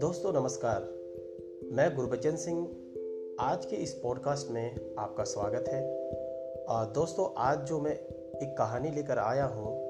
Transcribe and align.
दोस्तों, 0.00 0.32
नमस्कार। 0.32 0.80
मैं 1.72 1.96
गुरबचन 1.96 2.36
सिंह। 2.36 2.76
आज 3.40 3.66
के 3.66 3.76
इस 3.76 3.94
पॉडकास्ट 3.94 4.50
में 4.50 4.94
आपका 4.98 5.24
स्वागत 5.24 5.68
है। 5.68 6.08
और 6.64 6.86
दोस्तों, 6.86 7.34
आज 7.36 7.58
जो 7.58 7.80
मैं 7.80 7.92
एक 8.38 8.54
कहानी 8.58 8.90
लेकर 8.90 9.18
आया 9.18 9.44
हूँ, 9.44 9.80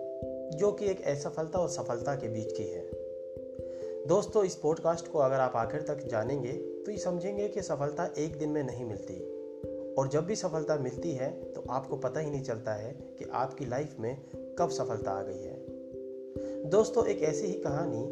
जो 0.50 0.72
कि 0.72 0.86
एक 0.86 1.06
असफलता 1.06 1.58
और 1.58 1.68
सफलता 1.68 2.14
के 2.14 2.28
बीच 2.28 2.52
की 2.52 2.64
है। 2.64 2.90
दोस्तों, 4.06 4.44
इस 4.44 4.54
पॉडकास्ट 4.54 5.08
को 5.08 5.18
अगर 5.18 5.36
आप 5.36 5.52
आखिर 5.56 5.82
तक 5.82 6.06
जानेंगे 6.06 6.52
तो 6.52 6.92
ये 6.92 6.98
समझेंगे 6.98 7.48
कि 7.48 7.62
सफलता 7.62 8.14
एक 8.18 8.38
दिन 8.38 8.48
में 8.48 8.62
नहीं 8.62 8.84
मिलती। 8.84 9.42
और 9.98 10.08
जब 10.08 10.24
भी 10.24 10.36
सफलता 10.36 10.76
मिलती 10.76 11.12
है 11.12 11.51
आपको 11.72 11.96
पता 11.96 12.20
ही 12.20 12.30
नहीं 12.30 12.42
चलता 12.42 12.74
है 12.74 12.92
कि 12.92 13.24
आपकी 13.32 13.66
लाइफ 13.66 13.96
में 14.00 14.16
कब 14.58 14.68
सफलता 14.70 15.10
आ 15.10 15.22
गई 15.22 15.42
है। 15.42 15.56
दोस्तों, 16.68 17.06
एक 17.06 17.22
ऐसी 17.22 17.46
ही 17.46 17.52
कहानी 17.52 18.04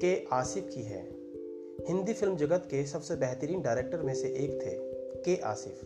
के 0.00 0.24
आसिफ 0.32 0.68
की 0.74 0.82
है। 0.82 1.02
हिंदी 1.88 2.12
फ़िल्म 2.12 2.36
जगत 2.36 2.62
के 2.70 2.86
सबसे 2.86 3.16
बेहतरीन 3.16 3.62
डायरेक्टर 3.62 4.02
में 4.02 4.14
से 4.14 4.28
एक 4.28 4.50
थे, 4.62 4.74
के 5.22 5.40
आसिफ। 5.42 5.80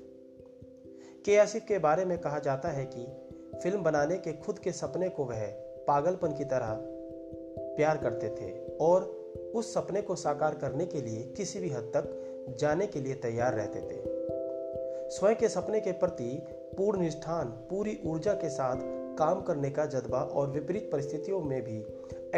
के 1.25 1.37
आसिफ 1.37 1.65
के 1.69 1.79
बारे 1.79 2.05
में 2.05 2.19
कहा 2.19 2.39
जाता 2.39 2.69
है 2.69 2.91
कि 2.97 3.07
फ़िल्म 3.59 3.83
बनाने 3.83 4.17
के 4.17 4.33
खुद 4.33 4.59
के 4.59 4.73
सपने 4.73 5.09
को 5.09 5.25
वह 5.25 5.47
पागलपन 5.87 6.33
की 6.33 6.45
तरह 6.45 6.79
प्यार 7.77 7.97
करते 7.97 8.29
थे 8.29 8.77
और 8.81 9.03
उस 9.55 9.75
सपने 9.75 10.03
को 10.03 10.17
साकार 10.17 10.55
करने 10.55 10.87
के 10.87 11.01
लिए 11.01 11.23
किसी 11.37 11.61
भी 11.61 11.70
हद 11.70 11.93
तक 11.97 12.23
जाने 12.59 12.87
के 12.87 13.01
लिए 13.01 13.15
तैयार 13.15 13.55
रहते 13.55 13.81
थे। 13.81 14.03
स्वयं 15.11 15.37
के 15.37 15.48
सपने 15.48 15.81
के 15.81 15.93
प्रति 15.93 16.43
पूर्ण 16.77 17.01
निष्ठान, 17.01 17.48
पूरी 17.48 17.98
ऊर्जा 18.07 18.33
के 18.33 18.48
साथ 18.48 18.77
काम 19.19 19.43
करने 19.43 19.71
का 19.71 19.87
जज्बा 19.87 20.19
और 20.19 20.51
विपरीत 20.51 20.89
परिस्थितियों 20.93 21.41
में 21.41 21.62
भी 21.62 21.79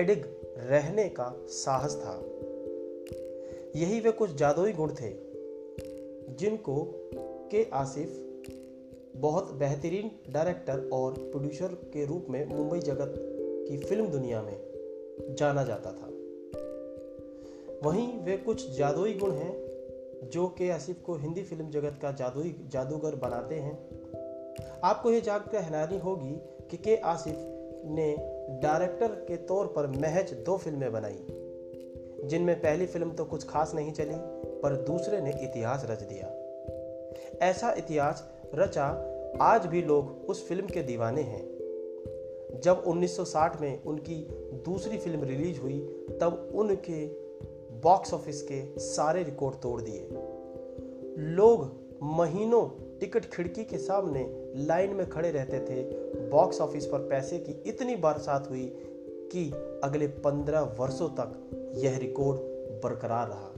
एडिग 0.01 0.25
रहने 0.57 1.09
का 1.09 1.47
साहस 1.49 1.97
था। 1.97 2.23
यही 3.77 4.01
वे 4.01 4.11
कुछ 4.11 4.35
जादुई 4.35 4.73
गुण 4.73 4.91
थे, 4.91 5.11
जिनको 6.35 6.91
के 7.51 7.67
आसिफ, 7.73 8.25
बहुत 9.17 9.53
बेहतरीन 9.53 10.11
डायरेक्टर 10.31 10.91
और 10.93 11.13
प्रोड्यूसर 11.13 11.67
के 11.67 12.07
रूप 12.07 12.27
में 12.31 12.47
मुंबई 12.47 12.79
जगत 12.79 13.15
की 13.69 13.79
फ़िल्म 13.79 14.07
दुनिया 14.07 14.43
में 14.43 14.57
जाना 15.31 15.65
जाता 15.65 15.93
था। 15.93 16.11
वहीं 17.89 18.19
वे 18.19 18.37
कुछ 18.37 18.71
जादुई 18.71 19.15
गुण 19.15 19.31
हैं, 19.31 19.69
जो 20.31 20.49
के 20.49 20.71
आसिफ 20.71 21.03
को 21.03 21.15
हिंदी 21.15 21.43
फ़िल्म 21.43 21.71
जगत 21.71 21.99
का 22.03 22.13
जादुई, 22.13 22.69
जादूगर 22.69 23.15
बनाते 23.15 23.55
हैं। 23.55 23.98
आपको 24.85 25.11
यह 25.11 25.21
जानकर 25.21 25.59
हैरानी 25.59 25.99
होगी 25.99 26.43
कि 26.71 26.77
के 26.77 26.97
आसिफ 26.97 27.35
ने 27.85 28.17
डायरेक्टर 28.63 29.09
के 29.09 29.37
तौर 29.37 29.67
पर 29.67 29.87
महज 29.87 30.33
दो 30.33 30.57
फ़िल्में 30.57 30.93
बनाई। 30.93 31.27
जिनमें 32.25 32.61
पहली 32.61 32.87
फ़िल्म 32.87 33.11
तो 33.11 33.25
कुछ 33.25 33.49
खास 33.49 33.75
नहीं 33.75 33.93
चली, 33.93 34.15
पर 34.61 34.77
दूसरे 34.77 35.21
ने 35.21 35.31
इतिहास 35.31 35.87
रच 35.91 36.03
दिया। 36.03 36.35
ऐसा 37.47 37.73
इतिहास 37.73 38.31
रचा 38.55 39.15
आज 39.41 39.67
भी 39.67 39.83
लोग 39.83 40.27
उस 40.29 40.49
फ़िल्म 40.49 40.67
के 40.67 40.83
दीवाने 40.83 41.23
हैं। 41.23 41.59
जब 42.61 42.83
1960 42.87 43.61
में 43.61 43.83
उनकी 43.83 44.29
दूसरी 44.55 44.99
फ़िल्म 44.99 45.25
रिलीज़ 45.25 45.61
हुई, 45.61 46.07
तब 46.21 46.53
उनके 46.55 47.07
बॉक्स 47.81 48.15
ऑफ़िस 48.15 48.43
के 48.43 48.79
सारे 48.79 49.23
रिकॉर्ड 49.23 49.57
तोड़ 49.57 49.81
दिए। 49.81 50.09
लोग 51.19 51.81
महीनों 52.03 52.88
टिकट 53.01 53.25
खिड़की 53.25 53.65
के 53.65 53.79
सामने 53.79 54.53
लाइन 54.57 54.95
में 54.95 55.09
खड़े 55.11 55.31
रहते 55.31 55.61
थे। 55.61 55.83
बॉक्स 56.29 56.61
ऑफ़िस 56.61 56.87
पर 56.87 56.99
पैसे 56.99 57.39
की 57.39 57.53
इतनी 57.53 57.97
बरसात 57.97 58.51
हुई 58.51 58.73
कि 59.33 59.51
अगले 59.85 60.07
पंद्रह 60.07 60.61
वर्षों 60.61 61.09
तक 61.09 61.51
यह 61.75 61.99
रिकॉर्ड 61.99 62.41
बरकरार 62.85 63.29
रहा। 63.29 63.53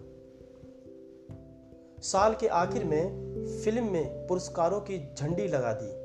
साल 2.02 2.34
के 2.34 2.46
आखिर 2.46 2.84
में 2.84 3.30
फ़िल्म 3.64 3.84
में 3.84 4.26
पुरस्कारों 4.26 4.80
की 4.80 5.14
झंडी 5.14 5.48
लगा 5.48 5.72
दी। 5.72 6.00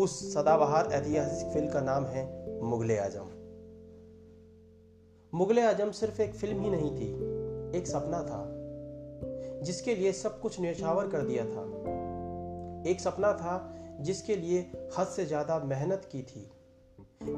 उस 0.00 0.34
सदाबहार 0.34 0.92
ऐतिहासिक 0.92 1.48
फ़िल्म 1.48 1.68
का 1.68 1.80
नाम 1.80 2.04
है 2.04 2.24
मुगले 2.62 2.98
आज़म। 2.98 3.30
मुगले 5.34 5.62
आज़म 5.62 5.90
सिर्फ़ 5.90 6.22
एक 6.22 6.34
फ़िल्म 6.34 6.60
ही 6.60 6.70
नहीं 6.70 6.90
थी, 6.90 7.08
एक 7.78 7.86
सपना 7.86 8.22
था, 8.22 8.46
जिसके 9.62 9.94
लिए 9.94 10.12
सब 10.12 10.40
कुछ 10.40 10.60
न्यौछावर 10.60 11.08
कर 11.08 11.22
दिया 11.22 11.44
था। 11.44 11.64
एक 12.86 13.00
सपना 13.00 13.32
था 13.32 13.76
जिसके 14.00 14.36
लिए 14.36 14.60
हद 14.98 15.06
से 15.06 15.26
ज़्यादा 15.26 15.58
मेहनत 15.58 16.08
की 16.12 16.22
थी। 16.22 16.50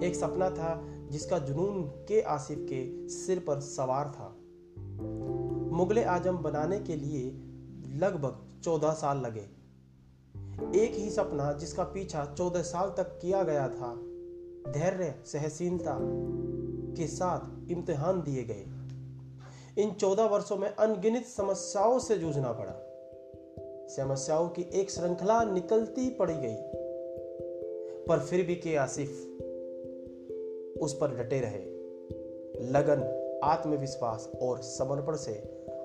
एक 0.07 0.17
सपना 0.17 0.51
था 0.51 0.83
जिसका 1.11 1.39
जुनून 1.39 1.83
के 1.83 2.21
आसिफ 2.21 2.59
के 2.59 3.09
सिर 3.09 3.39
पर 3.39 3.61
सवार 3.61 4.09
था। 4.09 4.29
मुगल 5.77 6.05
आज़म 6.05 6.37
बनाने 6.37 6.79
के 6.81 6.97
लिए 6.97 7.25
लगभग 7.99 8.61
चौदह 8.65 8.93
साल 8.93 9.19
लगे। 9.19 9.49
एक 10.85 10.95
ही 10.95 11.11
सपना 11.11 11.53
जिसका 11.53 11.85
पीछा 11.85 12.25
चौदह 12.39 12.63
साल 12.63 12.91
तक 12.91 13.19
किया 13.23 13.43
गया 13.43 13.69
था, 13.69 13.95
धैर्य 14.73 15.15
सहसीलता 15.27 15.99
के 16.97 17.07
साथ 17.07 17.71
इम्तिहान 17.71 18.23
दिए 18.23 18.45
गए। 18.45 18.65
इन 19.83 19.91
चौदह 19.91 20.25
वर्षों 20.25 20.57
में 20.57 20.69
अनगिनत 20.69 21.25
समस्याओं 21.27 21.99
से 21.99 22.19
जूझना 22.19 22.53
पड़ा। 22.53 22.73
समस्याओं 23.97 24.49
की 24.49 24.71
एक 24.75 24.91
श्रृंखला 24.91 25.45
निकलती 25.45 26.11
पड़ी 26.11 26.35
गई। 26.35 26.57
पर 28.09 28.19
फिर 28.19 28.47
भी 28.47 28.55
के 28.55 28.77
आसिफ 28.77 29.09
उस 30.83 30.99
पर 31.01 31.09
डटे 31.09 31.41
रहे। 31.41 31.73
लगन, 32.71 33.23
आत्मविश्वास 33.45 34.33
और 34.43 34.63
समर्पण 34.63 35.17
से 35.17 35.33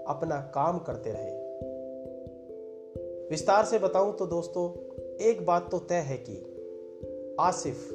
अपना 0.08 0.52
काम 0.56 0.80
करते 0.80 1.10
रहे। 1.14 1.48
विस्तार 3.30 3.66
से 3.66 3.80
बताऊँ 3.80 4.18
तो 4.18 4.26
दोस्तों, 4.26 4.96
एक 5.18 5.46
बात 5.46 5.72
तो 5.72 5.80
तय 5.80 5.96
है 5.96 6.18
कि 6.18 6.38
आसिफ 7.40 7.90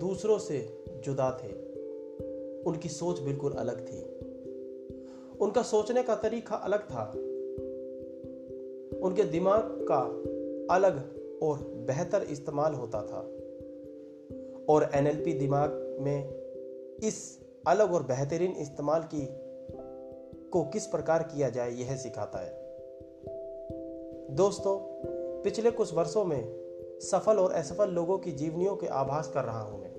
दूसरों 0.00 0.38
से 0.38 0.84
जुदा 1.04 1.40
थे। 1.42 1.48
उनकी 2.62 2.88
सोच 2.88 3.20
बिल्कुल 3.20 3.52
अलग 3.52 3.86
थी। 3.86 4.02
उनका 5.40 5.62
सोचने 5.62 6.02
का 6.02 6.14
तरीका 6.14 6.56
अलग 6.56 6.80
था। 6.80 7.12
उनके 9.04 9.22
दिमाग 9.22 9.86
का 9.90 10.00
अलग 10.74 10.96
और 11.42 11.58
बेहतर 11.64 12.22
इस्तेमाल 12.22 12.74
होता 12.74 13.02
था। 13.02 13.30
और 14.68 14.90
एनएलपी 14.94 15.32
दिमाग 15.32 15.96
में 16.00 16.28
इस 17.02 17.40
अलग 17.66 17.92
और 17.92 18.02
बेहतरीन 18.02 18.52
इस्तेमाल 18.52 19.02
की, 19.14 19.28
को 20.50 20.64
किस 20.64 20.86
प्रकार 20.86 21.22
किया 21.22 21.50
जाए, 21.50 21.70
यह 21.70 21.96
सिखाता 21.96 22.38
है। 22.38 22.64
दोस्तों, 24.30 24.78
पिछले 25.42 25.70
कुछ 25.70 25.94
वर्षों 25.94 26.24
में 26.24 26.64
सफल 27.00 27.36
और 27.36 27.52
असफल 27.52 27.90
लोगों 27.90 28.18
की 28.18 28.32
जीवनियों 28.32 28.76
के 28.76 28.86
आभास 28.86 29.28
कर 29.28 29.44
रहा 29.44 29.60
हूँ 29.60 29.80
मैं। 29.80 29.94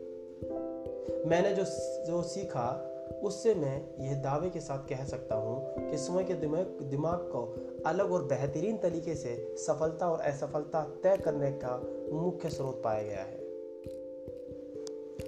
मैंने 1.28 1.54
जो 1.56 1.64
जो 2.06 2.22
सीखा 2.22 2.92
उससे 3.24 3.56
मैं 3.56 4.06
यह 4.06 4.22
दावे 4.22 4.50
के 4.50 4.60
साथ 4.60 4.80
कह 4.80 5.06
सकता 5.06 5.36
हूँ 5.36 5.74
कि 5.92 5.98
स्वयं 5.98 6.26
के 6.26 6.34
दिमाग 6.34 6.66
दिमाग 6.82 7.18
को 7.18 7.56
अलग 7.86 8.12
और 8.12 8.24
बेहतरीन 8.24 8.78
तरीके 8.78 9.16
से 9.16 9.56
सफलता 9.58 10.10
और 10.10 10.20
असफलता 10.20 10.84
तय 11.04 11.18
करने 11.18 11.52
का 11.52 11.82
मुख्य 12.14 12.50
स्रोत 12.50 12.82
पाया 12.84 13.04
गया 13.04 13.24
है। 13.24 13.46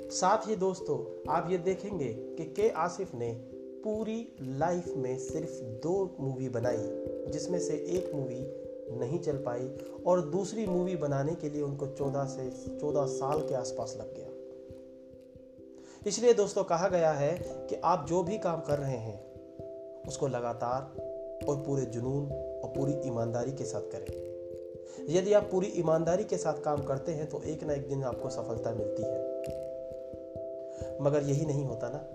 साथ 0.10 0.48
ही 0.48 0.56
दोस्तों, 0.56 1.32
आप 1.32 1.48
ये 1.52 1.58
देखेंगे 1.58 2.14
कि 2.14 2.46
के 2.46 2.70
आसिफ 2.70 3.16
ने 3.16 3.32
पूरी 3.84 4.36
लाइफ 4.42 4.94
में 4.98 5.18
सिर्फ़ 5.18 5.64
दो 5.64 6.18
मूवी 6.20 6.50
बनाई, 6.50 6.90
जिसमें 7.32 7.59
से 7.59 7.74
एक 7.74 8.16
मूवी 8.16 8.68
नहीं 9.00 9.20
चल 9.20 9.38
पाई 9.38 9.78
और 10.06 10.22
दूसरी 10.22 10.66
मूवी 10.68 10.96
बनाने 10.96 11.36
के 11.36 11.50
लिए 11.50 11.62
उनको 11.62 11.88
14 11.88 12.26
से 12.26 12.50
14 12.78 13.06
साल 13.06 13.40
के 13.40 13.56
आसपास 13.56 13.98
लग 14.00 14.16
गया। 14.16 14.27
इसलिए 16.05 16.34
दोस्तों 16.34 16.64
कहा 16.64 16.88
गया 16.88 17.11
है 17.11 17.38
कि 17.40 17.76
आप 17.84 18.05
जो 18.09 18.23
भी 18.23 18.38
काम 18.38 18.61
कर 18.61 18.79
रहे 18.79 18.97
हैं, 18.97 19.28
उसको 20.08 20.28
लगातार 20.28 20.82
और 21.49 21.55
पूरे 21.55 21.85
जुनून 21.85 22.32
और 22.64 22.70
पूरी 22.70 22.94
ईमानदारी 23.05 23.52
के 23.52 23.64
साथ 23.64 23.82
करें। 23.82 24.28
यदि 25.09 25.34
आप 25.34 25.49
पूरी 25.52 25.67
ईमानदारी 25.67 26.23
के 26.23 26.38
साथ 26.38 26.61
काम 26.61 26.84
करते 26.84 27.11
हैं 27.11 27.29
तो 27.29 27.41
एक 27.41 27.64
ना 27.64 27.73
एक 27.73 27.90
दिन 27.90 28.03
आपको 28.03 28.29
सफलता 28.29 28.72
मिलती 28.72 29.03
है। 29.03 29.28
मगर 31.02 31.23
यही 31.23 31.46
नहीं 31.46 31.66
होता 31.66 31.90
ना। 31.90 32.08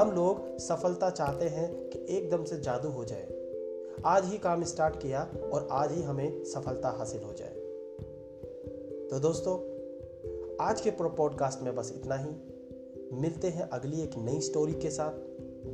हम 0.00 0.10
लोग 0.10 0.58
सफलता 0.58 1.10
चाहते 1.10 1.48
हैं 1.48 1.90
कि 1.90 2.06
एकदम 2.16 2.44
से 2.44 2.60
जादू 2.60 2.88
हो 2.88 3.04
जाए। 3.04 3.28
आज 4.06 4.24
ही 4.24 4.38
काम 4.38 4.64
स्टार्ट 4.64 4.96
किया 4.96 5.28
और 5.52 5.68
आज 5.70 5.92
ही 5.92 6.02
हमें 6.02 6.44
सफलता 6.44 6.88
हासिल 6.88 7.22
हो 7.22 7.32
जाए। 7.32 7.54
तो 9.10 9.18
दोस्तों 9.18 9.71
आज 10.60 10.80
के 10.80 10.90
पॉडकास्ट 10.90 11.62
में 11.62 11.74
बस 11.74 11.92
इतना 11.96 12.14
ही। 12.14 12.30
मिलते 13.20 13.48
हैं 13.48 13.68
अगली 13.68 14.00
एक 14.02 14.16
नई 14.18 14.40
स्टोरी 14.40 14.72
के 14.72 14.90
साथ। 14.90 15.10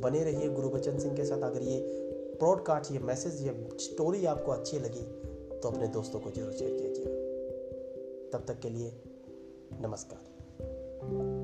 बने 0.00 0.22
रहिए 0.24 0.48
गुरु 0.48 0.68
बचन 0.68 0.98
सिंह 0.98 1.16
के 1.16 1.24
साथ। 1.24 1.42
अगर 1.42 1.62
ये 1.62 1.80
प्रॉडकास्ट 2.38 2.92
ये 2.92 2.98
मैसेज 2.98 3.42
ये 3.42 3.68
स्टोरी 3.80 4.24
आपको 4.26 4.52
अच्छी 4.52 4.78
लगी 4.78 5.02
तो 5.58 5.68
अपने 5.68 5.88
दोस्तों 5.88 6.20
को 6.20 6.30
ज़रूर 6.30 6.52
शेयर 6.52 6.76
कीजिए। 6.80 7.04
तब 8.32 8.44
तक 8.48 8.60
के 8.60 8.68
लिए 8.68 8.92
नमस्कार। 9.82 11.37